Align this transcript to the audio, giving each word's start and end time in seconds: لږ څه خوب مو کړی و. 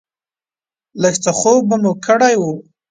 لږ 1.01 1.15
څه 1.23 1.31
خوب 1.39 1.63
مو 1.81 1.91
کړی 2.05 2.35
و. 2.39 2.43